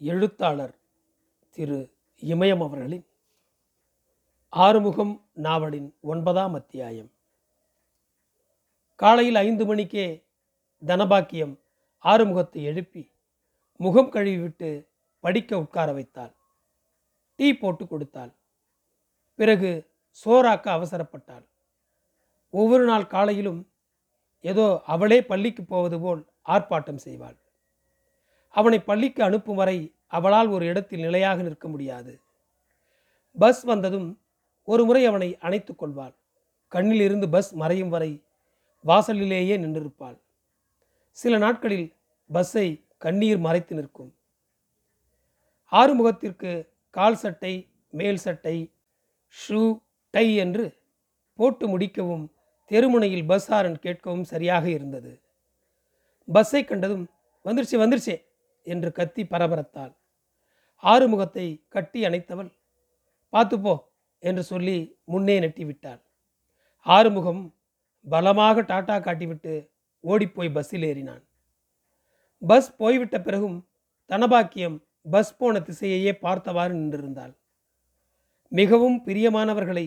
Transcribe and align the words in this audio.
எழுத்தாளர் 0.00 0.74
திரு 1.50 1.78
இமயம் 2.22 2.62
அவர்களின் 2.64 3.06
ஆறுமுகம் 4.48 5.14
நாவலின் 5.32 5.88
ஒன்பதாம் 6.00 6.54
அத்தியாயம். 6.54 7.10
காலையில் 8.94 9.34
ஐந்து 9.34 9.66
மணிக்கே 9.66 10.26
தனபாக்கியம் 10.86 11.54
ஆறுமுகத்தை 12.04 12.62
எழுப்பி 12.62 13.02
முகம் 13.76 14.12
கழுவிவிட்டு 14.12 14.70
படிக்க 15.20 15.58
உட்கார 15.58 15.92
வைத்தாள். 15.92 16.32
டீ 17.34 17.54
போட்டு 17.54 17.86
கொடுத்தாள். 17.86 18.32
பிறகு 19.34 19.90
சோறாக்க 20.24 20.66
அவசரப்பட்டாள். 20.76 21.44
ஒவ்வொரு 22.50 22.84
நாள் 22.84 23.06
காலையிலும் 23.06 23.60
ஏதோ 24.40 24.82
அவளே 24.86 25.22
பள்ளிக்கு 25.22 25.64
போவது 25.64 26.00
போல் 26.00 26.26
ஆர்ப்பாட்டம் 26.46 27.04
செய்வாள். 27.04 27.38
அவனை 28.48 28.78
பள்ளிக்கு 28.80 29.22
அனுப்பும் 29.22 29.56
வரை 29.56 29.94
அவளால் 30.06 30.46
ஒரு 30.46 30.66
இடத்தில் 30.66 31.00
நிலையாக 31.00 31.42
நிற்க 31.42 31.68
முடியாது. 31.68 32.20
பஸ் 33.38 33.62
வந்ததும் 33.62 34.20
ஒரு 34.64 34.84
முறை 34.84 35.06
அவனை 35.06 35.36
அணைத்து 35.38 35.74
கொள்வாள். 35.74 36.14
கண்ணில் 36.68 37.00
இருந்து 37.00 37.28
பஸ் 37.28 37.54
மறையும் 37.54 37.88
வரை 37.88 38.22
வாசலிலேயே 38.84 39.56
நின்றிருப்பாள். 39.56 40.18
சில 41.10 41.38
நாட்களில் 41.38 41.96
பஸ்ஸை 42.26 42.84
கண்ணீர் 42.98 43.38
மறைத்து 43.38 43.74
நிற்கும். 43.74 44.14
ஆறுமுகத்திற்கு 45.72 46.68
கால் 46.90 47.16
சட்டை 47.16 47.68
மேல் 47.90 48.16
சட்டை 48.16 48.72
ஷூ 49.48 49.80
டை 50.10 50.36
என்று 50.36 50.78
போட்டு 51.34 51.78
முடிக்கவும் 51.78 52.28
தெருமுனையில் 52.70 53.26
பஸ் 53.26 53.52
ஆரன் 53.52 53.78
கேட்கவும் 53.82 54.22
சரியாக 54.22 54.68
இருந்தது. 54.68 55.20
பஸ்ஸை 56.24 56.64
கண்டதும் 56.64 57.08
வந்துருச்சு 57.44 57.76
வந்துருச்சே. 57.82 58.26
என்று 58.62 58.92
கத்தி 58.92 59.22
பரபரத்தாள். 59.24 59.92
ஆறுமுகத்தை 60.82 61.46
கட்டி 61.68 62.00
அணைத்தவள் 62.04 62.50
பார்த்துப்போ 63.32 63.74
என்று 64.22 64.42
சொல்லி 64.42 64.76
முன்னே 65.04 65.40
நெட்டிவிட்டாள். 65.40 66.00
ஆறுமுகம் 66.86 67.42
பலமாக 68.06 68.62
டாட்டா 68.62 68.96
காட்டிவிட்டு 69.00 69.54
ஓடிப்போய் 70.00 70.52
பஸ்ஸில் 70.52 70.82
ஏறினான். 70.82 71.22
பஸ் 72.42 72.76
போய்விட்ட 72.76 73.16
பிறகும் 73.20 73.58
தனபாக்கியம் 74.10 74.76
பஸ் 75.10 75.36
போன 75.36 75.60
திசையையே 75.60 76.12
பார்த்தவாறு 76.12 76.74
நின்றிருந்தாள். 76.74 77.32
மிகவும் 78.52 78.98
பிரியமானவர்களை 79.06 79.86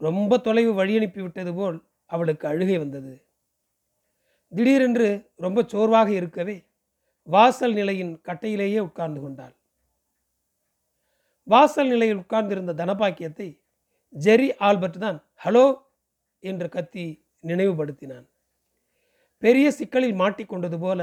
ரொம்ப 0.00 0.38
தொலைவு 0.38 0.84
வழியனுப்பிவிட்டது 0.84 1.54
போல் 1.54 1.78
அவளுக்கு 2.10 2.44
அழுகை 2.48 2.78
வந்தது. 2.78 3.14
திடீரென்று 4.52 5.08
ரொம்ப 5.36 5.62
சோர்வாக 5.62 6.10
இருக்கவே 6.10 6.56
வாசல் 7.28 7.74
நிலையின் 7.78 8.12
கட்டையிலேயே 8.28 8.80
உட்கார்ந்து 8.88 9.20
கொண்டாள். 9.20 9.54
வாசல் 11.46 11.90
நிலையில் 11.92 12.20
உட்கார்ந்திருந்த 12.22 12.72
தனபாக்கியத்தை 12.80 13.48
ஜெரி 14.14 14.48
ஆல்பர்ட் 14.68 14.98
தான் 15.04 15.18
ஹலோ 15.44 15.66
என்று 16.42 16.68
கத்தி 16.76 17.04
நினைவுபடுத்தினான். 17.44 18.26
பெரிய 19.42 19.66
சிக்கலில் 19.78 20.16
மாட்டிக்கொண்டது 20.22 20.78
போல 20.84 21.00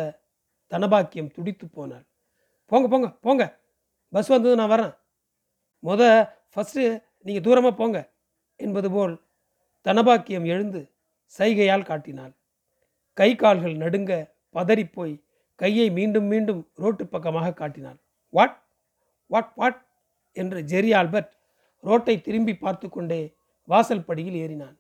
தனபாக்கியம் 0.72 1.34
துடித்து 1.36 1.66
போனாள். 1.68 2.06
போங்க 2.72 2.88
போங்க 2.94 3.08
போங்க. 3.26 3.44
பஸ் 4.14 4.32
வந்தது 4.34 4.56
நான் 4.60 4.74
வரேன் 4.74 4.94
முத 5.84 6.02
ஃபஸ்ட்டு 6.54 6.84
நீங்கள் 7.28 7.46
தூரமாக 7.48 7.76
போங்க 7.82 7.98
என்பது 8.60 8.90
போல் 8.96 9.14
தனபாக்கியம் 9.86 10.48
எழுந்து 10.54 10.82
சைகையால் 11.40 11.88
காட்டினாள். 11.90 12.34
கை 13.18 13.30
கால்கள் 13.42 13.76
நடுங்க 13.84 14.12
பதறிப்போய் 14.56 15.16
கையை 15.62 15.88
மீண்டும் 15.92 16.28
மீண்டும் 16.28 16.62
ரோட்டு 16.76 17.04
பக்கமாக 17.08 17.54
காட்டினாள் 17.54 18.00
வாட்? 18.34 18.56
வாட்? 19.30 19.52
வாட்? 19.56 19.80
என்று 20.36 20.60
ஜெரி 20.72 20.92
ஆல்பர்ட் 21.00 21.32
ரோட்டை 21.84 22.16
திரும்பி 22.22 22.54
பார்த்து 22.56 22.88
கொண்டே 22.90 23.22
வாசல் 23.68 24.06
படியில் 24.06 24.38
ஏறினான். 24.44 24.76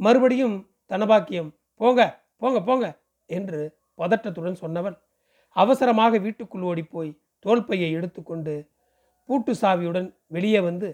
மறுபடியும் 0.00 0.56
தனபாக்கியம் 0.90 1.50
போங்க 1.80 2.00
போங்க 2.36 2.58
போங்க 2.62 2.86
என்று 3.30 3.60
பதட்டத்துடன் 3.98 4.60
சொன்னவள் 4.62 4.96
அவசரமாக 5.56 6.18
வீட்டுக்குள் 6.18 6.66
ஓடிப்போய் 6.70 7.10
தோல்பையை 7.44 7.88
எடுத்துக்கொண்டு 7.92 8.54
பூட்டு 9.28 9.52
சாவியுடன் 9.62 10.08
வெளியே 10.26 10.60
வந்து 10.60 10.88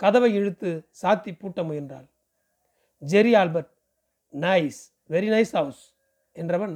கதவை 0.00 0.30
இழுத்து 0.34 0.70
சாத்தி 1.02 1.32
பூட்ட 1.32 1.60
முயன்றாள். 1.64 2.06
Jerry 3.02 3.32
Albert 3.34 3.70
nice 4.34 4.80
very 5.10 5.28
nice 5.28 5.52
house 5.52 5.82
என்றவன் 6.36 6.74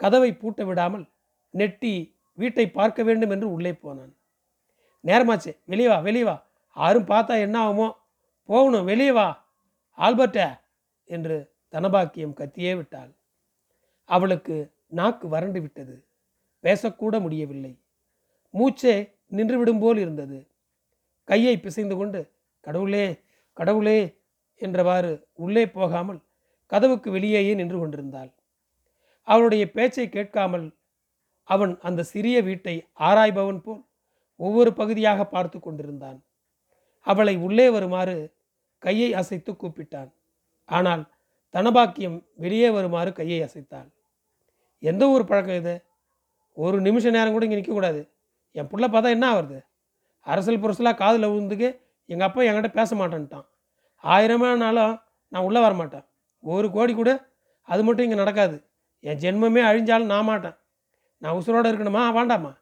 கதவை 0.00 0.30
பூட்ட 0.32 0.64
விடாமல் 0.64 1.04
நெட்டி 1.50 1.92
வீட்டை 2.34 2.70
பார்க்க 2.70 3.02
வேண்டும் 3.02 3.30
என்று 3.30 3.52
உள்ளே 3.52 3.72
போனான். 3.74 4.12
நேரமாச்சே 5.04 5.52
வெளியே 5.64 5.88
வா 5.88 5.98
வெளியே 5.98 6.24
வா. 6.24 6.36
யாரும் 6.76 7.06
பார்த்தா 7.06 7.34
என்ன 7.38 7.56
ஆகுமோ? 7.68 7.88
போகணும் 8.44 8.84
வெளியே 8.84 9.12
வா. 9.12 9.28
ஆல்பர்ட்ட? 9.98 10.60
என்று 11.04 11.36
தனபாக்கியம் 11.72 12.38
கத்தியே 12.40 12.76
விட்டாள். 12.76 13.10
அவளுக்கு 14.04 14.56
நாக்கு 14.86 15.28
வறண்டு 15.28 15.60
விட்டது. 15.60 15.94
பேசக்கூட 16.64 17.20
முடியவில்லை. 17.20 17.72
மூச்சே 18.54 18.94
நின்றுவிடும் 19.32 19.80
போல் 19.80 19.98
இருந்தது. 19.98 20.38
கையை 21.24 21.54
பிசைந்து 21.58 21.96
கொண்டு 21.96 22.20
கடவுளே 22.60 23.06
கடவுளே 23.52 23.98
என்றவாறு 24.60 25.12
உள்ளே 25.32 25.64
போகாமல் 25.70 26.20
கதவுக்கு 26.66 27.08
வெளியேயே 27.10 27.54
நின்று 27.54 27.78
கொண்டிருந்தாள். 27.78 28.30
அவளுடைய 29.28 29.64
பேச்சை 29.76 30.06
கேட்காமல் 30.08 30.66
அவன் 31.48 31.72
அந்த 31.88 32.00
சிறிய 32.12 32.36
வீட்டை 32.48 32.74
ஆராய்பவன் 33.08 33.60
போல் 33.66 33.82
ஒவ்வொரு 34.40 34.70
பகுதியாக 34.72 35.20
பார்த்து 35.24 35.58
கொண்டிருந்தான். 35.60 36.18
அவளை 37.06 37.34
உள்ளே 37.46 37.66
வருமாறு 37.70 38.16
கையை 38.82 39.08
அசைத்து 39.20 39.52
கூப்பிட்டான். 39.52 40.10
ஆனால் 40.68 41.02
தனபாக்கியம் 41.54 42.18
வெளியே 42.42 42.68
வருமாறு 42.70 43.10
கையை 43.12 43.38
அசைத்தாள். 43.46 43.88
எந்த 44.82 45.02
ஒரு 45.14 45.24
பழக்கம் 45.24 45.60
இது? 45.62 45.74
ஒரு 46.56 46.78
நிமிஷ 46.86 47.10
நேரம் 47.16 47.34
கூட 47.34 47.46
இங்கே 47.46 47.58
நிற்கக்கூடாது 47.60 48.00
என் 48.54 48.70
பிள்ளை 48.70 48.88
பார்த்தா 48.92 49.14
என்ன 49.16 49.26
ஆகுறது 49.32 49.58
அரசல் 50.26 50.62
புரசலாக 50.62 51.00
காதில் 51.02 51.30
விழுந்துக்கு 51.30 51.68
எங்கள் 52.08 52.28
அப்பா 52.28 52.40
என்கிட்ட 52.48 52.70
பேச 52.78 52.90
மாட்டேன்ட்டான். 53.00 53.46
ஆயிரமே 54.04 54.50
நாளும் 54.64 54.94
நான் 55.32 55.46
உள்ளே 55.48 55.60
வரமாட்டேன். 55.66 56.04
ஒரு 56.44 56.66
கோடி 56.76 56.92
கூட 56.94 57.10
அது 57.68 57.82
மட்டும் 57.86 58.06
இங்கே 58.06 58.18
நடக்காது. 58.22 58.56
என் 59.00 59.20
ஜென்மமே 59.22 59.62
அழிஞ்சாலும் 59.70 60.12
நான் 60.12 60.24
மாட்டேன். 60.24 60.56
நான் 61.18 61.36
உசுரோடு 61.38 61.70
இருக்கணுமா? 61.70 62.12
வேண்டாமா? 62.12 62.52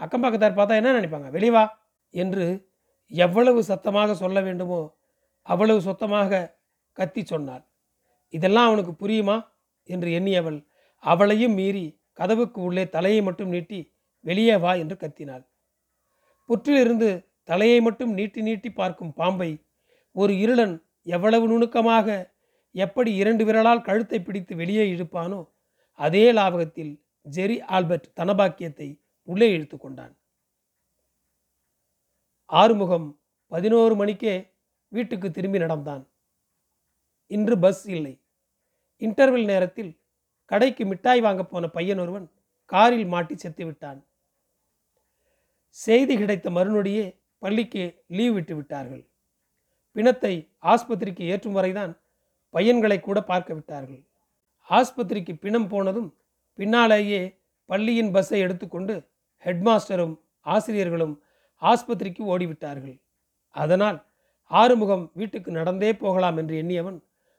அக்கம் 0.00 0.22
பக்கத்தார் 0.22 0.58
பார்த்தா 0.58 0.78
என்ன 0.80 0.92
நினைப்பாங்க? 1.00 1.30
வெளிவா 1.30 1.68
என்று 2.10 2.70
எவ்வளவு 3.06 3.64
சத்தமாக 3.64 4.14
சொல்ல 4.14 4.40
வேண்டுமோ 4.40 4.94
அவ்வளவு 5.42 5.80
சொத்தமாக 5.80 6.48
கத்தி 6.92 7.22
சொன்னாள். 7.22 7.64
இதெல்லாம் 8.30 8.66
அவனுக்கு 8.66 8.92
புரியுமா? 8.92 9.36
என்று 9.88 10.10
எண்ணியவள் 10.10 10.66
அவளையும் 10.98 11.54
மீறி 11.54 12.00
கதவுக்கு 12.12 12.60
உள்ளே 12.60 12.88
தலையை 12.88 13.22
மட்டும் 13.22 13.48
நீட்டி 13.48 13.92
வெளியே 14.20 14.56
வா 14.56 14.74
என்று 14.74 14.96
கத்தினாள். 14.96 15.44
புற்றிலிருந்து 16.48 17.08
தலையை 17.44 17.80
மட்டும் 17.80 18.12
நீட்டி 18.14 18.40
நீட்டி 18.42 18.70
பார்க்கும் 18.72 19.12
பாம்பை 19.12 19.50
ஒரு 20.12 20.32
இருளன் 20.32 20.74
எவ்வளவு 21.02 21.46
நுணுக்கமாக 21.48 22.06
எப்படி 22.74 23.14
இரண்டு 23.14 23.44
விரலால் 23.44 23.80
கழுத்தை 23.80 24.18
பிடித்து 24.22 24.56
வெளியே 24.56 24.84
இழுப்பானோ 24.94 25.40
அதே 25.94 26.32
லாபகத்தில் 26.32 26.92
ஜெரி 27.26 27.56
ஆல்பர்ட் 27.62 28.06
தனபாக்கியத்தை 28.20 28.88
உள்ளே 29.28 29.48
இழுத்து 29.50 29.76
கொண்டான். 29.78 30.14
ஆறுமுகம் 32.44 33.20
பதினோரு 33.52 33.94
மணிக்கே 33.94 34.54
வீட்டுக்கு 34.88 35.30
திரும்பி 35.30 35.58
நடந்தான். 35.58 36.08
இன்று 37.26 37.58
பஸ் 37.58 37.88
இல்லை. 37.88 38.14
இன்டர்வெல் 39.00 39.44
நேரத்தில் 39.44 40.00
கடைக்கு 40.44 40.84
மிட்டாய் 40.86 41.20
வாங்க 41.20 41.44
போன 41.44 41.68
பையன் 41.68 41.98
ஒருவன் 41.98 42.26
காரில் 42.64 43.06
மாட்டி 43.06 43.36
செத்து 43.36 43.64
விட்டான். 43.64 44.00
செய்தி 45.68 46.16
கிடைத்த 46.16 46.50
மறுநொடியே 46.50 47.04
பள்ளிக்கு 47.38 48.04
லீவ் 48.06 48.34
விட்டு 48.34 48.54
விட்டார்கள். 48.56 49.10
பிணத்தை 49.92 50.34
ஆஸ்பத்திரிக்கு 50.62 51.24
ஏற்றும் 51.34 51.52
வரைதான் 51.52 51.92
பையன்களை 52.50 53.00
கூட 53.00 53.22
பார்க்க 53.22 53.54
விட்டார்கள். 53.54 54.02
ஆஸ்பத்திரிக்கு 54.70 55.32
பிணம் 55.40 55.68
போனதும் 55.68 56.14
பின்னாலேயே 56.54 57.38
பள்ளியின் 57.64 58.10
பஸ்ஸை 58.10 58.40
எடுத்துக்கொண்டு 58.40 59.08
ஹெட்மாஸ்டரும் 59.44 60.14
ஆசிரியர்களும் 60.40 61.22
ஆஸ்பத்திரிக்கு 61.62 62.22
ஓடிவிட்டார்கள். 62.34 63.00
அதனால் 63.54 64.06
ஆறுமுகம் 64.50 65.10
வீட்டுக்கு 65.14 65.50
நடந்தே 65.50 65.96
போகலாம் 65.96 66.36
என்று 66.36 66.54
எண்ணியவன் 66.62 66.98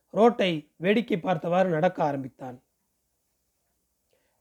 ரோட்டை 0.09 0.71
வேடிக்கை 0.75 1.19
பார்த்தவாறு 1.19 1.69
நடக்க 1.69 2.03
ஆரம்பித்தான். 2.03 2.63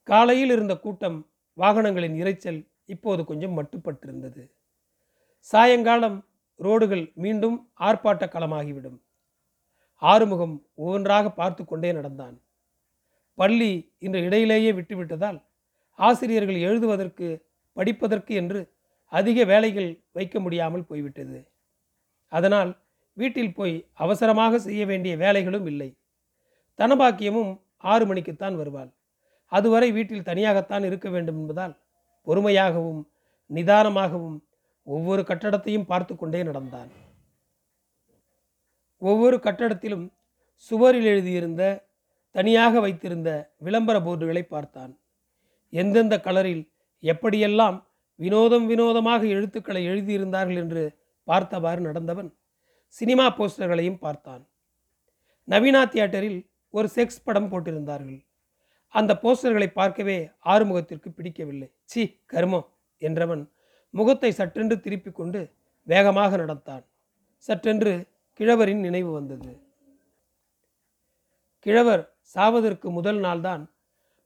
காலையில் 0.03 0.51
இருந்த 0.51 0.79
கூட்டம் 0.79 1.19
வாகனங்களின் 1.59 2.17
இரைச்சல் 2.23 2.61
இப்போது 2.85 3.25
கொஞ்சம் 3.25 3.57
மட்டுப்பட்டிருந்தது. 3.59 4.51
சாயங்காலம் 5.39 6.19
ரோடுகள் 6.61 7.13
மீண்டும் 7.15 7.71
ஆர்ப்பாட்ட 7.81 8.25
களமாகிவிடும். 8.27 8.99
ஆறுமுகம் 10.03 10.67
ஒவ்வொன்றாக 10.75 11.31
பார்த்து 11.31 11.65
கொண்டே 11.65 11.93
நடந்தான். 11.93 12.41
பள்ளி 13.35 13.95
இன்று 13.99 14.21
இடையிலேயே 14.21 14.71
விட்டுவிட்டதால் 14.75 15.39
ஆசிரியர்கள் 15.99 16.59
எழுதுவதற்கு 16.61 17.47
படிப்பதற்கு 17.77 18.35
என்று 18.35 18.61
அதிக 19.13 19.45
வேலைகள் 19.45 19.91
வைக்க 20.13 20.41
முடியாமல் 20.41 20.87
போய்விட்டது. 20.87 21.39
அதனால் 22.33 22.71
வீட்டில் 23.17 23.55
போய் 23.55 23.75
அவசரமாக 23.93 24.59
செய்ய 24.59 24.87
வேண்டிய 24.87 25.17
வேலைகளும் 25.17 25.67
இல்லை. 25.67 25.89
தனபாக்கியமும் 26.79 27.53
ஆறு 27.77 28.05
மணிக்குத்தான் 28.07 28.57
வருவாள். 28.57 28.91
அதுவரை 29.53 29.93
வீட்டில் 29.93 30.23
தனியாகத்தான் 30.23 30.85
இருக்க 30.85 31.09
வேண்டும் 31.11 31.39
என்பதால் 31.41 31.75
பொறுமையாகவும் 32.27 33.01
நிதானமாகவும் 33.51 34.39
ஒவ்வொரு 34.87 35.23
கட்டடத்தையும் 35.23 35.85
பார்த்து 35.85 36.17
கொண்டே 36.17 36.43
நடந்தான். 36.43 36.91
ஒவ்வொரு 39.03 39.37
கட்டடத்திலும் 39.37 40.07
சுவரில் 40.57 41.05
எழுதியிருந்த 41.05 41.63
தனியாக 42.35 42.81
வைத்திருந்த 42.81 43.31
விளம்பர 43.59 43.97
போர்டுகளை 44.01 44.43
பார்த்தான். 44.43 44.99
எந்தெந்த 45.71 46.17
கலரில் 46.19 46.71
எப்படியெல்லாம் 47.03 47.77
வினோதம் 48.19 48.67
வினோதமாக 48.67 49.23
எழுத்துக்களை 49.27 49.83
எழுதியிருந்தார்கள் 49.87 50.57
என்று 50.57 50.83
பார்த்தவாறு 51.25 51.81
நடந்தவன் 51.81 52.31
சினிமா 52.89 53.27
போஸ்டர்களையும் 53.39 53.99
பார்த்தான். 53.99 54.43
நவீனா 55.49 55.83
தியேட்டரில் 55.89 56.41
ஒரு 56.71 56.89
செக்ஸ் 56.95 57.25
படம் 57.25 57.49
போட்டிருந்தார்கள். 57.53 58.25
அந்த 58.89 59.13
போஸ்டர்களை 59.23 59.67
பார்க்கவே 59.67 60.17
ஆறுமுகத்திற்கு 60.45 61.09
பிடிக்கவில்லை. 61.09 61.69
சி 61.85 62.03
கருமோ 62.27 62.61
என்றவன் 63.03 63.43
முகத்தை 63.91 64.31
சற்றென்று 64.39 64.77
திருப்பிக் 64.81 65.15
கொண்டு 65.15 65.41
வேகமாக 65.83 66.37
நடந்தான். 66.37 66.85
சற்றென்று 67.49 67.93
கிழவரின் 68.41 68.81
நினைவு 68.81 69.11
வந்தது. 69.13 69.53
கிழவர் 71.67 72.12
சாவதற்கு 72.23 72.91
முதல் 72.91 73.17
நாள்தான் 73.17 73.71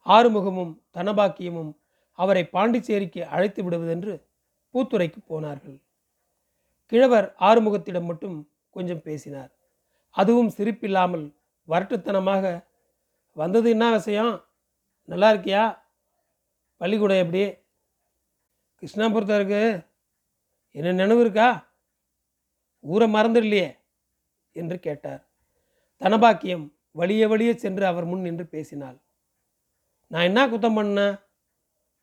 ஆறுமுகமும் 0.07 0.83
தனபாக்கியமும் 0.93 1.79
அவரை 2.13 2.45
பாண்டிச்சேரிக்கு 2.45 3.27
அழைத்து 3.27 3.63
விடுவதென்று 3.63 4.29
பூத்துறைக்கு 4.75 5.19
போனார்கள். 5.27 5.83
கிழவர் 6.87 7.35
ஆறுமுகத்திடம் 7.41 8.05
மட்டும் 8.05 8.53
கொஞ்சம் 8.71 9.03
பேசினார். 9.03 9.57
அதுவும் 10.11 10.49
சிரிப்பில்லாமல் 10.49 11.35
வரட்டுத்தனமாக 11.69 12.67
வந்தது 13.33 13.71
என்ன 13.71 13.91
விஷயம் 13.91 14.45
நல்லா 15.05 15.33
இருக்கியா? 15.33 15.79
பள்ளிக்கூடம் 16.77 17.17
எப்படி? 17.17 17.53
கிருஷ்ணாபுரத்தில் 18.83 19.35
இருக்கு. 19.35 19.83
என்ன 20.71 20.93
நினைவு 20.93 21.21
இருக்கா? 21.21 21.75
ஊரை 22.81 23.13
மறந்துடலையே 23.13 23.77
என்று 24.53 24.79
கேட்டார். 24.79 25.27
தனபாக்கியம் 26.01 26.76
வழிய 26.99 27.23
வழிய 27.31 27.51
சென்று 27.55 27.85
அவர் 27.91 28.07
முன் 28.11 28.25
நின்று 28.27 28.45
பேசினாள். 28.55 28.99
நான் 30.11 30.27
என்ன 30.29 30.41
குத்தம் 30.53 30.77
பண்ணேன் 30.79 31.17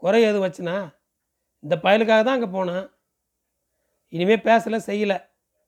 குறை 0.03 0.21
எது 0.29 0.39
வச்சுனா? 0.45 0.75
இந்த 1.63 1.75
பயலுக்காக 1.85 2.21
தான் 2.23 2.37
அங்கே 2.37 2.49
போனேன் 2.55 2.85
இனிமே 4.13 4.35
பேசலை 4.47 4.79
செய்யலை 4.89 5.17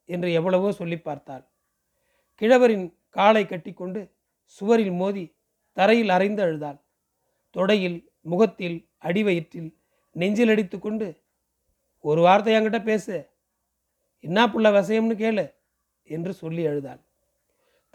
என்று 0.10 0.30
எவ்வளவோ 0.40 0.72
சொல்லி 0.80 0.98
பார்த்தாள். 1.00 1.44
கிழவரின் 2.42 2.86
காலை 3.18 3.44
கட்டிக்கொண்டு 3.46 4.02
சுவரில் 4.58 4.96
மோதி 5.02 5.26
தரையில் 5.78 6.14
அரைந்து 6.16 6.42
அழுதாள். 6.46 6.80
தொடையில் 7.56 7.98
முகத்தில் 8.32 8.78
அடிவயிற்றில் 9.08 9.70
நெஞ்சில் 10.16 10.52
அடித்து 10.54 10.78
கொண்டு 10.80 11.08
ஒரு 12.04 12.22
வார்த்தை 12.28 12.54
என்கிட்ட 12.58 12.80
பேசு. 12.84 13.16
என்ன 14.24 14.48
புள்ள 14.54 14.68
விஷயம்னு 14.78 15.16
கேளு 15.24 15.46
என்று 16.10 16.32
சொல்லி 16.42 16.64
அழுதாள். 16.72 17.02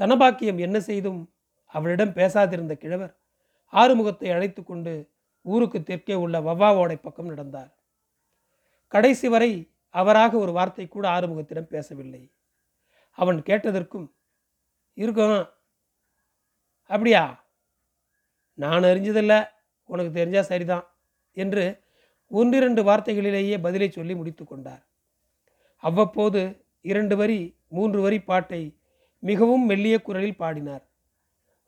தனபாக்கியம் 0.00 0.58
என்ன 0.58 0.80
செய்தும் 0.80 1.32
அவளிடம் 1.66 2.10
பேசாதிருந்த 2.10 2.74
கிழவர் 2.74 3.18
ஆறுமுகத்தை 3.72 4.32
அழைத்து 4.32 4.64
கொண்டு 4.64 5.10
ஊருக்கு 5.42 5.82
தெற்கே 5.82 6.14
உள்ள 6.14 6.40
வவ்வாவோடை 6.40 6.96
பக்கம் 7.02 7.26
நடந்தார். 7.26 7.76
கடைசி 8.88 9.28
வரை 9.28 9.72
அவராக 9.88 10.36
ஒரு 10.36 10.52
வார்த்தை 10.52 10.88
கூட 10.88 11.08
ஆறுமுகத்திடம் 11.08 11.72
பேசவில்லை. 11.74 12.32
அவன் 13.10 13.42
கேட்டதற்கும் 13.42 14.12
இருக்கும்? 14.94 15.48
அப்படியா? 16.82 17.48
நான் 18.54 18.82
அறிஞ்சதில்ல. 18.82 19.48
உனக்கு 19.84 20.12
தெரிஞ்சா 20.12 20.42
சரிதான் 20.42 20.86
என்று 21.32 21.82
ஒன்றிரண்டு 22.26 22.82
வார்த்தைகளிலேயே 22.84 23.60
பதிலை 23.60 23.90
சொல்லி 23.90 24.14
முடித்து 24.14 24.44
கொண்டார். 24.44 24.88
அவ்வப்போது 25.76 26.66
இரண்டு 26.80 27.16
வரி 27.16 27.40
மூன்று 27.68 28.00
வரி 28.00 28.20
பாட்டை 28.20 28.79
மிகவும் 29.20 29.64
மெல்லிய 29.64 30.02
குரலில் 30.02 30.36
பாடினார். 30.36 30.88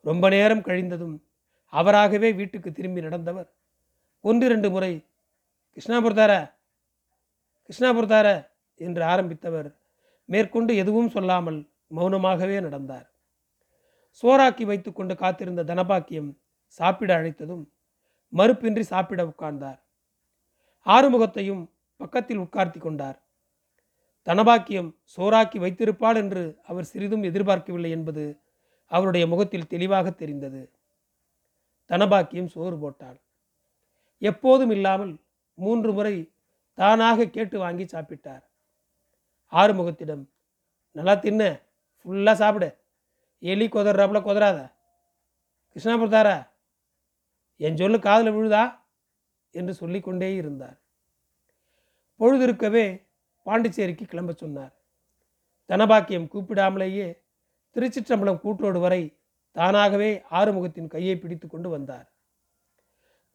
ரொம்ப 0.01 0.29
நேரம் 0.29 0.61
கழிந்ததும் 0.61 1.21
அவராகவே 1.65 2.33
வீட்டுக்கு 2.33 2.71
திரும்பி 2.71 3.01
நடந்தவர். 3.01 3.49
ஒன்று 4.21 4.45
இரண்டு 4.45 4.69
முறை 4.69 5.05
கிருஷ்ணாபுரத்தார 5.73 6.51
கிருஷ்ணாபுரத்தார 7.69 8.47
என்று 8.75 9.03
ஆரம்பித்தவர். 9.03 9.75
மேற்கொண்டு 10.25 10.75
எதுவும் 10.75 11.09
சொல்லாமல் 11.09 11.69
மௌனமாகவே 11.95 12.61
நடந்தார். 12.61 13.11
சோறாக்கி 14.23 14.65
வைத்துக்கொண்டு 14.65 15.15
காத்திருந்த 15.15 15.63
தனபாக்கியம் 15.63 16.37
சாப்பிட 16.65 17.21
அழைத்ததும் 17.21 17.69
மறுப்பின்றி 18.33 18.79
சாப்பிட 18.79 19.23
உட்கார்ந்தார். 19.23 19.79
ஆறுமுகத்தையும் 20.85 21.71
பக்கத்தில் 21.97 22.39
உட்கார்த்தி 22.39 22.79
கொண்டார். 22.79 23.22
தனபாக்கியம் 24.25 24.95
சோறாக்கி 25.17 25.59
வைத்திருப்பாள் 25.59 26.15
என்று 26.15 26.59
அவர் 26.63 26.83
சிறிதும் 26.83 27.23
எதிர்பார்க்கவில்லை 27.23 27.89
என்பது 27.89 28.39
அவருடைய 28.85 29.27
முகத்தில் 29.27 29.67
தெளிவாக 29.67 30.11
தெரிந்தது. 30.11 30.71
தனபாக்கியம் 31.87 32.45
சோறு 32.45 32.79
போட்டாள். 32.79 33.21
எப்போதும் 34.17 34.69
இல்லாமல் 34.69 35.19
மூன்று 35.53 35.93
முறை 35.93 36.31
தானாக 36.73 37.25
கேட்டு 37.25 37.59
வாங்கி 37.59 37.83
சாப்பிட்டார். 37.83 38.43
ஆறுமுகத்திடம் 39.51 40.29
நல்லா 40.91 41.15
தின்ன 41.15 41.61
ஃபுல்லாக 42.03 42.33
சாப்பிட. 42.33 42.79
எலி 43.39 43.67
குதறாப்புல 43.67 44.21
குதறாத. 44.21 44.71
கிருஷ்ணாபுரத்தாரா? 45.75 46.47
என் 47.57 47.75
சொல்லு 47.75 47.99
காதில் 47.99 48.33
விழுதா? 48.33 48.79
என்று 49.51 49.73
சொல்லிக்கொண்டே 49.73 50.35
இருந்தார். 50.35 50.81
பொழுதிருக்கவே 52.19 53.02
பாண்டிச்சேரிக்கு 53.43 54.05
கிளம்ப 54.05 54.31
சொன்னார். 54.31 54.73
தனபாக்கியம் 55.67 56.27
கூப்பிடாமலேயே 56.33 57.21
திருச்சிற்றம்பலம் 57.75 58.39
கூட்டோடு 58.39 58.79
வரை 58.79 59.17
தானாகவே 59.51 60.21
ஆறுமுகத்தின் 60.31 60.87
கையை 60.87 61.17
பிடித்து 61.17 61.47
கொண்டு 61.47 61.69
வந்தார். 61.69 62.11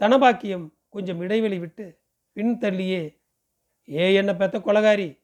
தனபாக்கியம் 0.01 0.71
கொஞ்சம் 0.89 1.21
இடைவெளி 1.21 1.59
விட்டு 1.59 1.99
பின் 2.33 2.59
தள்ளியே 2.59 3.17
ஏ 3.91 4.15
என்ன 4.15 4.37
பெத்த 4.37 4.59
கொலகாரி? 4.59 5.19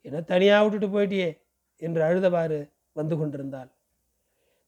என்ன 0.00 0.20
தனியாக 0.20 0.68
விட்டுட்டு 0.68 1.00
போயிட்டியே? 1.00 1.38
என்று 1.76 2.02
அழுதவாறு 2.02 2.70
வந்து 2.92 3.16
கொண்டிருந்தாள். 3.16 3.70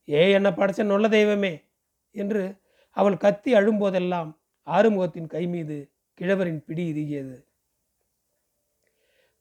ஏ 0.08 0.30
என்ன 0.30 0.50
படைச்ச 0.50 0.84
நொல்ல 0.84 1.08
தெய்வமே? 1.08 1.62
என்று 2.10 2.56
அவள் 2.90 3.16
கத்தி 3.16 3.54
அழும்போதெல்லாம் 3.54 4.36
ஆறுமுகத்தின் 4.66 5.26
கை 5.26 5.46
மீது 5.46 5.90
கிழவரின் 6.14 6.64
பிடி 6.64 6.84
இறுகியது. 6.92 7.44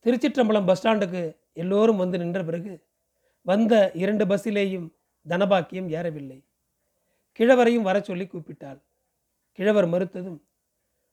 திருச்சிற்றம்பலம் 0.06 0.66
பஸ் 0.66 0.88
ஸ்டாண்டுக்கு 0.88 1.38
எல்லோரும் 1.54 1.98
வந்து 1.98 2.18
நின்ற 2.18 2.44
பிறகு 2.44 2.74
வந்த 3.42 3.92
இரண்டு 3.94 4.26
பஸ்ஸிலேயும் 4.26 4.88
தனபாக்கியம் 5.28 5.90
ஏறவில்லை. 5.98 6.46
கிழவரையும் 7.40 7.88
வர 7.88 8.00
சொல்லி 8.00 8.26
கூப்பிட்டாள். 8.28 8.80
கிழவர் 9.52 9.88
மறுத்ததும் 9.94 10.40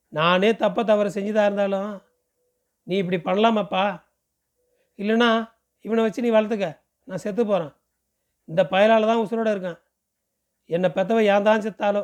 நானே 0.09 0.50
தப்ப 0.57 0.85
தவறு 0.85 1.09
செஞ்சுதா 1.09 1.45
இருந்தாலும் 1.45 2.02
நீ 2.83 2.97
இப்படி 2.97 3.19
பண்ணலாமாப்பா? 3.28 4.02
இல்லைனா 4.99 5.31
இவனை 5.81 6.02
வச்சு 6.05 6.25
நீ 6.26 6.31
வளர்த்துக்க. 6.31 6.78
நான் 7.05 7.23
செத்து 7.25 7.47
போகிறேன் 7.47 7.73
இந்த 8.45 8.62
பயலால் 8.73 9.11
தான் 9.11 9.23
உசுரோடு 9.25 9.50
இருக்கேன். 9.50 9.78
என்னை 10.66 10.88
பெத்தவ 10.90 11.25
ஏன் 11.25 11.43
தான் 11.43 11.64
செத்தாலோ? 11.66 12.02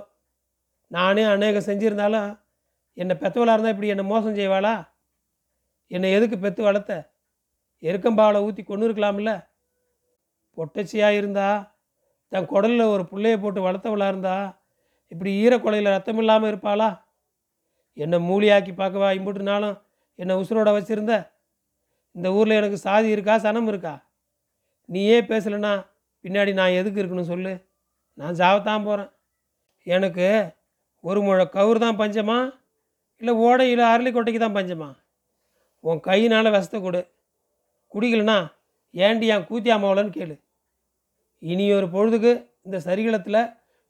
நானே 0.86 1.22
அநேகம் 1.22 1.68
செஞ்சுருந்தாலும் 1.68 2.40
என்னை 2.92 3.16
பெத்தவளாக 3.16 3.54
இருந்தால் 3.54 3.74
இப்படி 3.74 3.92
என்னை 3.94 4.04
மோசம் 4.04 4.38
செய்வாளா? 4.40 4.74
என்னை 5.94 6.08
எதுக்கு 6.16 6.36
பெற்று 6.44 6.62
வளர்த்த? 6.66 6.92
எருக்கம்பாவலை 7.82 8.40
ஊற்றி 8.46 8.62
கொண்டு 8.64 8.86
இருக்கலாம்ல. 8.88 9.32
பொட்டச்சியாக 10.56 11.18
இருந்தா 11.20 11.48
தன் 12.32 12.50
குடலில் 12.52 12.92
ஒரு 12.94 13.02
பிள்ளையை 13.10 13.38
போட்டு 13.40 13.60
வளர்த்தவளாக 13.66 14.12
இருந்தா 14.12 14.36
இப்படி 15.12 15.30
ஈரக்கொலையில் 15.44 15.94
ரத்தம் 15.94 16.20
இல்லாமல் 16.22 16.50
இருப்பாளா? 16.50 16.90
என்னை 17.96 18.18
மூலியாக்கி 18.28 18.72
பார்க்கவா 18.80 19.08
இம்புட்டுனாலும் 19.18 19.76
என்னை 20.18 20.34
உசுரோட 20.42 20.70
வச்சுருந்த? 20.76 21.14
இந்த 22.14 22.28
ஊரில் 22.38 22.58
எனக்கு 22.60 22.78
சாதி 22.86 23.08
இருக்கா 23.14 23.34
சனம் 23.46 23.68
இருக்கா? 23.72 23.94
நீயே 24.88 25.18
பேசலைன்னா 25.30 25.72
பின்னாடி 26.24 26.52
நான் 26.60 26.78
எதுக்கு 26.80 27.00
இருக்கணும் 27.02 27.30
சொல்லு? 27.32 27.52
நான் 28.18 28.38
சாவத்தான் 28.40 28.86
போகிறேன் 28.88 29.10
எனக்கு 29.86 30.26
ஒரு 31.00 31.20
முழ 31.26 31.44
கவுரு 31.56 31.78
தான் 31.84 32.00
பஞ்சமா? 32.02 32.38
இல்லை 33.20 33.34
ஓடையில் 33.46 33.84
அரளிக்கொட்டைக்கு 33.92 34.40
தான் 34.40 34.58
பஞ்சமா? 34.58 34.88
உன் 35.84 36.00
கையினால் 36.08 36.54
விஷத்தை 36.54 36.78
கொடு. 36.80 37.02
குடிக்கலனா 37.92 38.38
ஏண்டி 38.94 39.26
என் 39.34 39.48
கூத்தியாமாவலன்னு 39.48 40.16
கேளு. 40.16 40.36
இனி 41.42 41.64
ஒரு 41.78 41.86
பொழுதுக்கு 41.94 42.32
இந்த 42.66 42.78
சரிகளத்தில் 42.88 43.42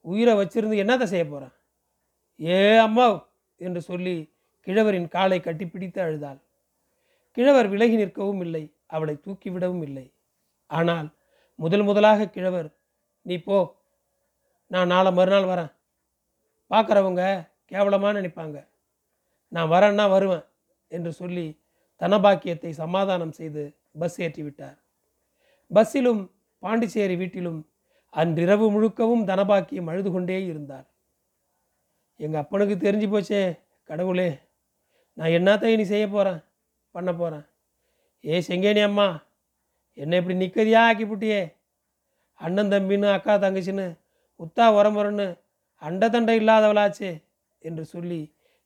உயிரை 0.04 0.34
வச்சிருந்து 0.38 0.76
என்னத்தை 0.82 1.06
செய்ய 1.12 1.24
போகிறேன் 1.26 1.54
ஏ 2.40 2.58
அம்மா 2.86 3.06
என்று 3.60 3.80
சொல்லி 3.88 4.14
கிழவரின் 4.66 5.12
காலை 5.14 5.38
கட்டி 5.40 5.64
பிடித்து 5.66 6.00
அழுதாள். 6.04 6.40
கிழவர் 7.36 7.68
விலகி 7.72 7.96
நிற்கவும் 8.00 8.42
இல்லை 8.46 8.64
அவளை 8.94 9.14
தூக்கிவிடவும் 9.24 9.84
இல்லை. 9.88 10.06
ஆனால் 10.70 11.08
முதல் 11.58 11.84
முதலாக 11.88 12.28
கிழவர் 12.36 12.68
நீ 13.26 13.36
போ 13.46 13.58
நான் 14.70 14.92
நாளை 14.94 15.10
மறுநாள் 15.18 15.50
வரேன். 15.52 15.72
பார்க்குறவங்க 16.70 17.22
கேவலமாக 17.70 18.16
நினைப்பாங்க. 18.18 18.58
நான் 19.52 19.72
வரேன்னா 19.74 20.04
வருவேன் 20.14 20.44
என்று 20.90 21.10
சொல்லி 21.20 21.46
தனபாக்கியத்தை 22.02 22.70
சமாதானம் 22.82 23.36
செய்து 23.38 23.64
பஸ் 24.00 24.18
ஏற்றி 24.24 24.42
விட்டார் 24.42 24.78
பஸ்ஸிலும் 25.70 26.22
பாண்டிச்சேரி 26.62 27.14
வீட்டிலும் 27.20 27.60
அன்றிரவு 28.12 28.66
முழுக்கவும் 28.74 29.26
தனபாக்கியம் 29.28 29.88
அழுது 29.90 30.10
கொண்டே 30.14 30.38
இருந்தார். 30.48 30.86
எங்கள் 32.20 32.42
அப்பனுக்கு 32.42 32.74
தெரிஞ்சு 32.76 33.08
போச்சே 33.12 33.40
கடவுளே 33.88 34.30
நான் 35.18 35.34
என்னத்த 35.38 35.70
இனி 35.74 35.84
செய்ய 35.92 36.04
போகிறேன் 36.08 36.40
பண்ண 36.94 37.10
போகிறேன் 37.12 37.46
ஏ 38.24 38.42
செங்கேனி 38.48 38.82
அம்மா 38.88 39.06
என்னை 39.98 40.18
இப்படி 40.20 40.36
நிற்கதியாக 40.42 40.88
ஆக்கிப்புட்டியே? 40.90 41.40
அண்ணன் 42.40 42.72
தம்பின்னு 42.72 43.08
அக்கா 43.16 43.34
தங்கச்சின்னு 43.44 43.86
உத்தா 44.40 44.66
உரமுறன்னு 44.78 45.26
அண்ட 45.82 46.08
தண்டை 46.08 46.36
இல்லாதவளாச்சே 46.40 47.12
என்று 47.62 47.84
சொல்லி 47.84 48.20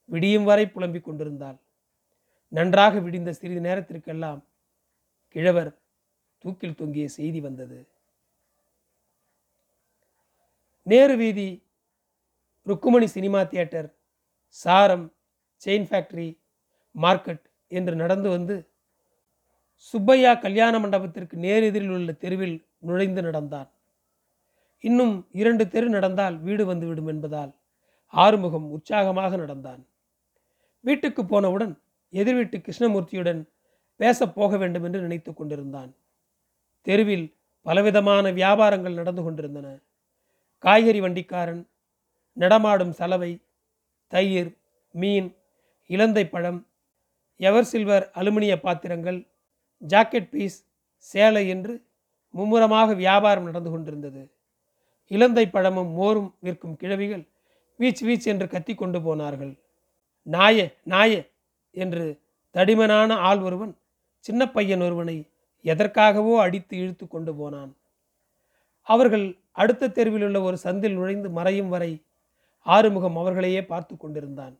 விடியும் 0.09 0.47
வரை 0.49 0.65
புலம்பிக் 0.67 1.07
கொண்டிருந்தாள். 1.07 1.57
நன்றாக 2.49 2.99
விடிந்த 2.99 3.29
சிறிது 3.29 3.59
நேரத்திற்கெல்லாம் 3.59 4.45
கிழவர் 5.35 5.71
தூக்கில் 6.43 6.75
தொங்கிய 6.75 7.07
செய்தி 7.07 7.39
வந்தது. 7.39 7.87
நேரு 10.83 11.15
வீதி 11.15 11.63
Rukmani 12.67 13.05
cinema 13.05 13.43
theatre 13.43 13.95
Saram 14.49 15.13
chain 15.65 15.87
factory 15.89 16.29
market 16.95 17.43
என்று 17.67 17.95
நடந்து 17.95 18.29
வந்து 18.29 18.55
சுப்பையா 19.79 20.39
கல்யாண 20.39 20.79
மண்டபத்திற்கு 20.79 21.37
நேரெதிரில் 21.37 21.89
உள்ள 21.89 22.11
தெருவில் 22.11 22.65
நுழைந்து 22.79 23.21
நடந்தான். 23.21 23.69
இன்னும் 24.83 25.27
இரண்டு 25.31 25.67
தெரு 25.67 25.89
நடந்தால் 25.89 26.37
வீடு 26.37 26.65
வந்துவிடும் 26.65 27.07
என்பதால் 27.07 27.51
ஆறுமுகம் 28.13 28.67
உற்சாகமாக 28.71 29.37
நடந்தான். 29.37 29.81
வீட்டுக்கு 30.83 31.25
போனவுடன் 31.25 31.73
எதிர் 32.09 32.35
வீட்டு 32.35 32.57
கிருஷ்ணமூர்த்தியுடன் 32.57 33.49
பேசப் 33.95 34.35
போக 34.35 34.57
வேண்டும் 34.57 34.83
என்று 34.83 34.99
நினைத்து 34.99 35.33
கொண்டிருந்தான். 35.33 35.95
தெருவில் 36.81 37.35
பலவிதமான 37.61 38.31
வியாபாரங்கள் 38.31 38.93
நடந்து 38.93 39.23
கொண்டிருந்தன. 39.23 39.79
காய்கறி 40.57 41.01
வண்டிக்காரன் 41.01 41.67
நடமாடும் 42.33 42.91
சலவை 42.91 43.41
தயிர் 44.07 44.57
மீன் 44.91 45.35
இலந்தை 45.87 46.29
பழம் 46.29 46.67
எவர் 47.37 47.63
சில்வர் 47.63 48.11
அலுமினிய 48.15 48.59
பாத்திரங்கள் 48.59 49.27
ஜாக்கெட் 49.87 50.29
பீஸ் 50.29 50.65
சேலை 50.97 51.47
என்று 51.47 51.85
மும்முரமாக 52.29 52.93
வியாபாரம் 52.93 53.43
நடந்து 53.43 53.69
கொண்டிருந்தது. 53.69 54.31
இலந்தை 55.07 55.49
பழமும் 55.49 55.91
மோரும் 55.99 56.35
விற்கும் 56.39 56.75
கிழவிகள் 56.75 57.27
வீச் 57.77 58.03
வீச் 58.03 58.27
என்று 58.27 58.47
கத்தி 58.47 58.75
கொண்டு 58.75 59.01
போனார்கள். 59.01 59.59
நாய 60.21 60.75
நாயே 60.85 61.27
என்று 61.77 62.05
தடிமனான 62.55 63.17
ஆள் 63.19 63.41
ஒருவன் 63.41 63.73
சின்ன 64.19 64.41
பையன் 64.47 64.81
ஒருவனை 64.81 65.17
எதற்காகவோ 65.65 66.33
அடித்து 66.37 66.73
இழுத்து 66.77 67.07
கொண்டு 67.07 67.35
போனான். 67.35 67.71
அவர்கள் 68.87 69.25
அடுத்த 69.51 69.89
தெருவில் 69.89 70.23
உள்ள 70.23 70.41
ஒரு 70.41 70.57
சந்தில் 70.63 70.93
நுழைந்து 70.93 71.29
மறையும் 71.29 71.69
வரை 71.69 71.91
ஆறுமுகம் 72.65 73.17
அவர்களையே 73.17 73.61
பார்த்து 73.65 73.93
கொண்டிருந்தான். 73.97 74.55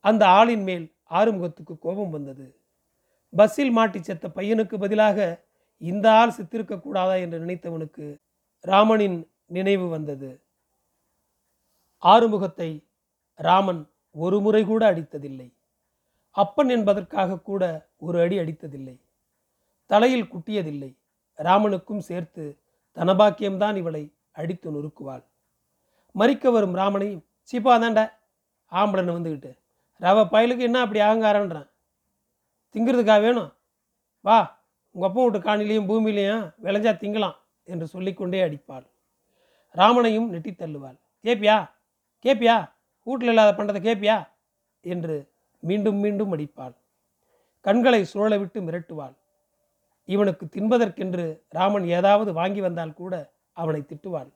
அந்த 0.00 0.22
ஆளின் 0.28 0.62
மேல் 0.62 0.86
ஆறுமுகத்துக்கு 1.10 1.74
கோபம் 1.78 2.10
வந்தது. 2.10 2.46
பஸ்ஸில் 3.32 3.70
மாட்டி 3.70 3.98
செத்த 4.02 4.26
பையனுக்கு 4.28 4.76
பதிலாக 4.78 5.44
இந்த 5.80 6.06
ஆள் 6.12 6.36
சித்திருக்க 6.38 6.74
கூடாதா 6.80 7.14
என்று 7.14 7.38
நினைத்தவனுக்கு 7.38 8.06
ராமனின் 8.64 9.18
நினைவு 9.46 9.86
வந்தது. 9.88 10.30
ஆறுமுகத்தை 12.02 12.70
ராமன் 13.38 13.82
ஒரு 14.14 14.40
முறை 14.40 14.64
கூட 14.64 14.82
அடித்ததில்லை. 14.92 15.48
அப்பன் 16.36 16.68
என்பதற்காக 16.68 17.40
கூட 17.40 17.88
ஒரு 17.96 18.20
அடி 18.20 18.38
அடித்ததில்லை. 18.38 19.00
தலையில் 19.86 20.30
குட்டியதில்லை. 20.32 20.90
ராமனுக்கும் 21.38 22.02
சேர்த்து 22.08 22.44
தனபாக்கியம்தான் 22.96 23.76
இவளை 23.76 24.14
அடித்து 24.32 24.68
நொறுக்குவாள். 24.72 25.24
மறிக்க 26.14 26.50
வரும் 26.50 26.74
ராமனையும் 26.74 27.24
சீப்பா 27.52 27.74
தாண்ட 27.80 28.00
வந்துக்கிட்டு 28.72 29.52
ரவ 30.00 30.18
பயலுக்கு 30.32 30.58
என்ன 30.58 30.80
அப்படி 30.80 31.00
அகங்காரன்றான் 31.00 31.68
திங்கிறதுக்கா 32.74 33.20
வேணும்? 33.20 33.50
வா 34.20 34.38
உங்கள் 34.90 35.08
அப்பா 35.08 35.22
வீட்டு 35.22 35.38
காணிலையும் 35.38 35.88
பூமியிலையும் 35.90 36.44
விளைஞ்சா 36.62 36.92
திங்கலாம் 37.02 37.36
என்று 37.64 37.86
சொல்லிக்கொண்டே 37.86 38.40
அடிப்பாள். 38.42 38.86
ராமனையும் 39.70 40.28
நெட்டி 40.30 40.50
தள்ளுவாள். 40.50 40.98
கேப்பியா? 41.24 41.56
கேப்பியா? 42.24 42.56
வீட்டில் 43.02 43.28
இல்லாத 43.28 43.50
பண்ணுறதை 43.56 43.80
கேப்பியா? 43.88 44.16
என்று 44.80 45.16
மீண்டும் 45.66 45.96
மீண்டும் 45.96 46.32
அடிப்பாள். 46.32 46.74
கண்களை 47.60 48.04
சுழல 48.04 48.38
விட்டு 48.38 48.60
மிரட்டுவாள். 48.60 49.14
இவனுக்கு 50.04 50.46
தின்பதற்கென்று 50.46 51.40
ராமன் 51.48 51.86
ஏதாவது 51.88 52.32
வாங்கி 52.32 52.60
வந்தால் 52.60 52.94
கூட 52.94 53.14
அவனை 53.52 53.80
திட்டுவாள். 53.80 54.30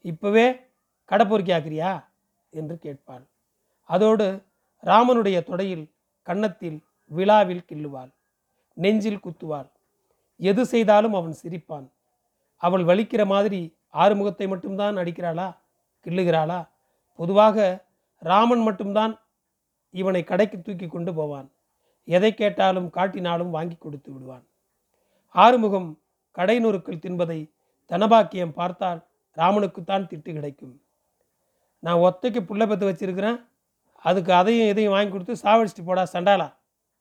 இப்பவே 0.00 0.46
கடை 1.04 1.26
பொறுக்கியாக்கிறியா 1.26 2.04
என்று 2.50 2.78
கேட்பாள். 2.82 3.24
அதோடு 3.84 4.42
ராமனுடைய 4.84 5.38
தொடையில் 5.50 5.90
கன்னத்தில் 6.22 6.78
விழாவில் 7.06 7.64
கிள்ளுவாள். 7.68 8.12
நெஞ்சில் 8.72 9.24
குத்துவாள். 9.24 9.68
எது 10.36 10.66
செய்தாலும் 10.66 11.14
அவன் 11.14 11.36
சிரிப்பான். 11.42 11.86
அவள் 12.56 12.84
வலிக்கிற 12.84 13.26
மாதிரி 13.26 13.60
ஆறுமுகத்தை 13.92 14.46
மட்டும்தான் 14.48 14.96
அடிக்கிறாளா? 14.96 15.56
கிள்ளுகிறாளா? 16.04 16.68
பொதுவாக 17.16 17.84
ராமன் 18.18 18.62
மட்டும்தான் 18.62 19.12
இவனை 20.00 20.22
கடைக்கு 20.30 20.56
தூக்கி 20.58 20.86
கொண்டு 20.88 21.12
போவான். 21.14 21.48
எதை 22.08 22.30
கேட்டாலும் 22.34 22.88
காட்டினாலும் 22.96 23.54
வாங்கி 23.56 23.76
கொடுத்து 23.78 24.08
விடுவான். 24.14 24.44
ஆறுமுகம் 25.34 25.88
கடை 26.36 26.56
நொறுக்கள் 26.64 27.02
தின்பதை 27.04 27.40
தனபாக்கியம் 27.90 28.56
பார்த்தால் 28.60 29.00
ராமனுக்குத்தான் 29.36 30.08
திட்டு 30.10 30.30
கிடைக்கும். 30.36 30.74
நான் 31.82 32.02
ஒத்தைக்கு 32.06 32.40
புள்ள 32.48 32.62
பெற்று 32.66 32.88
வச்சிருக்கிறேன். 32.90 33.38
அதுக்கு 34.04 34.30
அதையும் 34.40 34.70
இதையும் 34.72 34.94
வாங்கி 34.94 35.12
கொடுத்து 35.12 35.34
சாவடிச்சிட்டு 35.44 35.84
போடா 35.88 36.02
சண்டாளா 36.14 36.48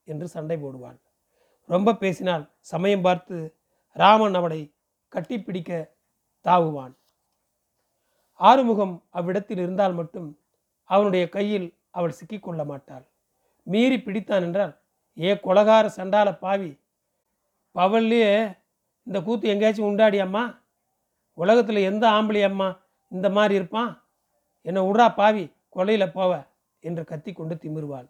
என்று 0.08 0.26
சண்டை 0.36 0.58
போடுவாள் 0.58 1.00
ரொம்ப 1.70 1.94
பேசினால் 1.94 2.44
சமயம் 2.72 3.06
பார்த்து 3.08 3.36
ராமன் 3.96 4.36
அவளை 4.40 4.60
கட்டிப்பிடிக்க 5.12 5.72
தாவுவான். 6.46 6.94
ஆறுமுகம் 8.40 8.96
அவ்விடத்தில் 9.18 9.62
இருந்தால் 9.64 9.96
மட்டும் 10.00 10.30
அவனுடைய 10.90 11.24
கையில் 11.36 11.68
அவள் 11.94 12.18
சிக்கிக்கொள்ள 12.20 12.62
மாட்டாள். 12.66 13.04
மீறி 13.68 13.98
பிடித்தான் 13.98 14.46
என்றால் 14.48 14.74
ஏ 15.18 15.32
கொலகார 15.46 15.86
சண்டால 15.98 16.30
பாவி! 16.40 16.72
பவல்லையே 17.76 18.32
இந்த 19.08 19.18
கூத்து 19.22 19.52
எங்கேயாச்சும் 19.54 19.90
உண்டாடி 19.90 20.18
அம்மா? 20.26 20.44
உலகத்தில் 21.38 21.88
எந்த 21.90 22.06
ஆம்பளை 22.18 22.42
அம்மா 22.50 22.70
இந்த 23.12 23.28
மாதிரி 23.30 23.54
இருப்பான்? 23.60 23.92
என்னை 24.66 24.82
விடா 24.88 25.08
பாவி 25.20 25.44
கொலையில் 25.76 26.14
போவ! 26.18 26.32
என்று 26.84 27.04
கத்தி 27.06 27.32
கொண்டு 27.34 27.56
திமிருவாள். 27.56 28.08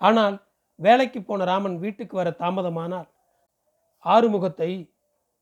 ஆனால் 0.00 0.36
வேலைக்கு 0.78 1.20
போன 1.22 1.44
ராமன் 1.44 1.76
வீட்டுக்கு 1.78 2.14
வர 2.16 2.30
தாமதமானால் 2.40 3.08
ஆறுமுகத்தை 4.04 4.70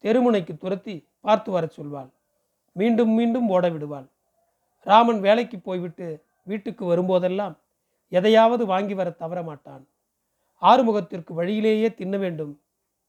தெருமுனைக்கு 0.04 0.54
துரத்தி 0.56 0.94
பார்த்து 1.24 1.50
வரச் 1.52 1.76
சொல்வாள். 1.76 2.10
மீண்டும் 2.76 3.12
மீண்டும் 3.14 3.48
ஓட 3.48 3.64
விடுவாள் 3.74 4.06
ராமன் 4.86 5.20
வேலைக்கு 5.20 5.58
போய்விட்டு 5.60 6.08
வீட்டுக்கு 6.46 6.84
வரும்போதெல்லாம் 6.92 7.54
எதையாவது 8.12 8.66
வாங்கி 8.66 8.94
வர 8.94 9.08
தவற 9.22 9.38
மாட்டான் 9.42 9.84
ஆறுமுகத்திற்கு 10.62 11.32
வழியிலேயே 11.38 11.88
தின்ன 11.94 12.16
வேண்டும். 12.16 12.52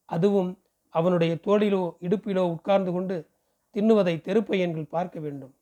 அதுவும் 0.10 0.51
அவனுடைய 0.96 1.34
தோளிலோ 1.48 1.84
இடுப்பிலோ 2.06 2.44
உட்கார்ந்து 2.56 2.92
கொண்டு 2.92 3.15
தின்னுவதை 3.75 4.15
தெருப்பையன்கள் 4.22 4.94
பார்க்க 4.96 5.20
வேண்டும். 5.20 5.54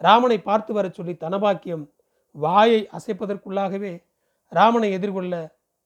ராமனை 0.00 0.38
பார்த்து 0.38 0.72
வரச் 0.72 0.96
சொல்லி 0.98 1.14
தனபாக்கியம் 1.24 1.84
வாயை 2.34 2.80
அசைப்பதற்குள்ளாகவே 2.96 3.92
ராமனை 4.52 4.88
எதிர்கொள்ள 4.92 5.34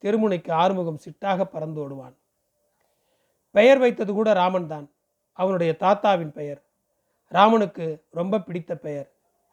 தெருமுனைக்கு 0.02 0.50
ஆறுமுகம் 0.62 1.02
சிட்டாக 1.05 1.45
பறந்தோடுவான் 1.55 2.14
பெயர் 3.55 3.79
வைத்தது 3.79 4.12
கூட 4.12 4.31
ராமன் 4.33 4.67
தான் 4.67 4.87
அவனுடைய 5.38 5.73
தாத்தாவின் 5.83 6.33
பெயர். 6.33 6.61
ராமனுக்கு 7.33 7.87
ரொம்ப 8.19 8.40
பிடித்த 8.40 8.73
பெயர். 8.76 9.09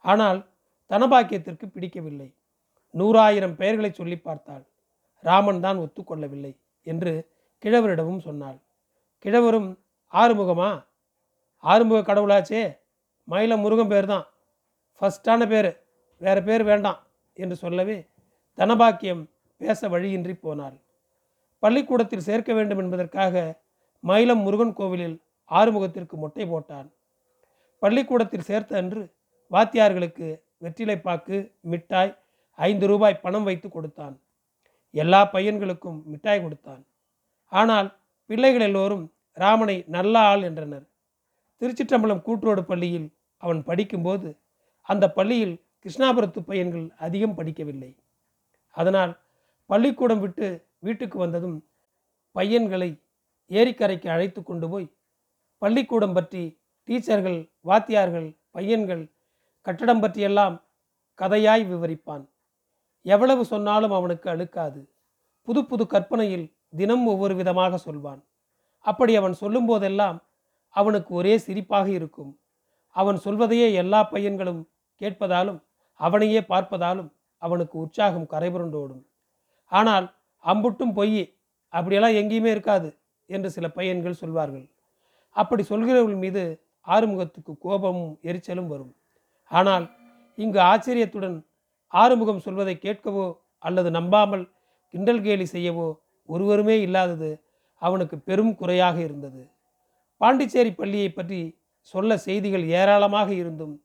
ஆனால் 0.05 0.39
தனபாக்கியத்திற்கு 0.91 1.65
பிடிக்கவில்லை. 1.73 2.29
நூறாயிரம் 2.93 3.55
பெயர்களை 3.55 3.91
சொல்லி 3.91 4.17
பார்த்தாள். 4.17 4.63
ராமன் 5.23 5.63
தான் 5.65 5.81
ஒத்துக்கொள்ளவில்லை 5.83 6.53
என்று 6.87 7.11
கிழவரிடமும் 7.63 8.25
சொன்னாள். 8.27 8.57
கிழவரும் 9.25 9.69
ஆறுமுகமா? 10.13 10.69
ஆறுமுக 11.63 11.99
கடவுளாச்சே 12.09 12.63
மயில 13.27 13.53
முருகன் 13.57 13.91
பேர் 13.93 14.11
தான் 14.13 14.25
ஃபஸ்ட்டான 15.01 15.47
பேர் 15.47 15.71
வேறு 16.21 16.41
பேர் 16.43 16.63
வேண்டாம் 16.63 16.99
என்று 17.37 17.55
சொல்லவே 17.55 17.97
தனபாக்கியம் 18.57 19.23
பேச 19.61 19.89
வழியின்றி 19.93 20.33
போனாள். 20.35 20.77
பள்ளிக்கூடத்தில் 21.63 22.27
சேர்க்க 22.27 22.51
வேண்டும் 22.53 22.81
என்பதற்காக 22.83 23.35
மயிலம் 24.03 24.43
முருகன் 24.45 24.73
கோவிலில் 24.73 25.17
ஆறுமுகத்திற்கு 25.51 26.15
மொட்டை 26.23 26.45
போட்டான். 26.45 26.87
பள்ளிக்கூடத்தில் 27.81 28.47
சேர்த்த 28.49 28.77
அன்று 28.77 29.01
வாத்தியார்களுக்கு 29.51 30.27
வெற்றிலைப்பாக்கு 30.61 31.37
மிட்டாய் 31.61 32.13
ஐந்து 32.59 32.85
ரூபாய் 32.87 33.21
பணம் 33.21 33.43
வைத்து 33.43 33.67
கொடுத்தான். 33.69 34.15
எல்லா 34.93 35.21
பையன்களுக்கும் 35.33 35.99
மிட்டாய் 36.05 36.43
கொடுத்தான். 36.43 36.81
ஆனால் 37.51 37.89
பிள்ளைகள் 38.29 38.65
எல்லோரும் 38.69 39.05
ராமனை 39.37 39.77
நல்ல 39.87 40.13
ஆள் 40.19 40.43
என்றனர். 40.43 40.85
திருச்சிற்றம்பலம் 41.61 42.25
கூட்டுரோடு 42.25 42.61
பள்ளியில் 42.61 43.07
அவன் 43.43 43.61
படிக்கும்போது 43.63 44.29
அந்த 44.89 45.05
பள்ளியில் 45.09 45.55
கிருஷ்ணாபுரத்து 45.81 46.39
பையன்கள் 46.39 46.85
அதிகம் 47.05 47.37
படிக்கவில்லை. 47.37 47.91
அதனால் 48.75 49.13
பள்ளிக்கூடம் 49.69 50.19
விட்டு 50.19 50.47
வீட்டுக்கு 50.79 51.17
வந்ததும் 51.19 51.57
பையன்களை 52.35 52.89
ஏரிக்கரைக்கு 53.51 54.07
அழைத்து 54.07 54.41
கொண்டு 54.43 54.67
போய் 54.69 54.87
பள்ளிக்கூடம் 55.61 56.15
பற்றி 56.17 56.41
டீச்சர்கள் 56.87 57.39
வாத்தியார்கள் 57.61 58.27
பையன்கள் 58.51 59.03
கட்டடம் 59.67 60.01
பற்றியெல்லாம் 60.03 60.55
கதையாய் 61.19 61.63
விவரிப்பான். 61.71 62.23
எவ்வளவு 63.01 63.45
சொன்னாலும் 63.45 63.91
அவனுக்கு 63.91 64.29
அழுக்காது. 64.29 64.79
புது 65.47 65.65
புது 65.65 65.87
கற்பனையில் 65.87 66.45
தினம் 66.75 67.05
ஒவ்வொரு 67.05 67.35
விதமாக 67.35 67.77
சொல்வான். 67.77 68.21
அப்படி 68.79 69.15
அவன் 69.15 69.33
சொல்லும்போதெல்லாம் 69.33 70.17
அவனுக்கு 70.69 71.11
ஒரே 71.15 71.33
சிரிப்பாக 71.37 71.87
இருக்கும். 71.87 72.31
அவன் 72.95 73.17
சொல்வதையே 73.17 73.67
எல்லா 73.73 73.99
பையன்களும் 74.03 74.61
கேட்பதாலும் 75.01 75.59
அவனையே 75.93 76.41
பார்ப்பதாலும் 76.41 77.09
அவனுக்கு 77.37 77.75
உற்சாகம் 77.77 78.29
கரைபுரண்டோடும். 78.33 79.03
ஆனால் 79.71 80.05
அம்புட்டும் 80.45 80.93
பொய் 80.93 81.21
அப்படியெல்லாம் 81.73 82.17
எங்கேயுமே 82.21 82.51
இருக்காது 82.55 82.89
என்று 83.25 83.49
சில 83.51 83.67
பையன்கள் 83.69 84.21
சொல்வார்கள். 84.21 84.65
அப்படி 85.35 85.63
சொல்கிறவர்கள் 85.63 86.15
மீது 86.15 86.43
ஆறுமுகத்துக்கு 86.87 87.53
கோபமும் 87.59 88.13
எரிச்சலும் 88.23 88.67
வரும். 88.67 88.93
ஆனால் 89.51 89.85
இங்கு 90.37 90.59
ஆச்சரியத்துடன் 90.59 91.37
ஆறுமுகம் 91.93 92.39
சொல்வதை 92.39 92.75
கேட்கவோ 92.77 93.27
அல்லது 93.63 93.91
நம்பாமல் 93.91 94.45
கிண்டல் 94.93 95.21
கேலி 95.21 95.45
செய்யவோ 95.51 95.87
ஒருவருமே 96.29 96.75
இல்லாதது 96.81 97.29
அவனுக்கு 97.81 98.17
பெரும் 98.19 98.55
குறையாக 98.55 98.97
இருந்தது. 98.99 99.41
பாண்டிச்சேரி 100.21 100.71
பள்ளியை 100.71 101.09
பற்றி 101.09 101.39
சொல்ல 101.93 102.17
செய்திகள் 102.17 102.65
ஏராளமாக 102.79 103.29
இருந்தும் 103.33 103.75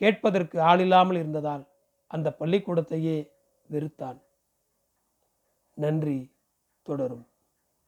கேட்பதற்கு 0.00 0.58
ஆளில்லாமல் 0.60 1.18
இருந்ததால் 1.22 1.64
அந்த 2.10 2.28
பள்ளிக்கூடத்தையே 2.40 3.16
வெறுத்தான். 3.70 4.18
நன்றி 5.76 6.18
தொடரும். 6.86 7.24